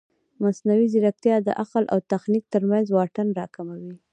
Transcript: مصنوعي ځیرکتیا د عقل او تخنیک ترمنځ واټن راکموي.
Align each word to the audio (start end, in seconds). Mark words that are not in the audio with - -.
مصنوعي 0.43 0.85
ځیرکتیا 0.93 1.35
د 1.43 1.49
عقل 1.61 1.83
او 1.93 1.97
تخنیک 2.11 2.45
ترمنځ 2.53 2.85
واټن 2.91 3.27
راکموي. 3.39 3.93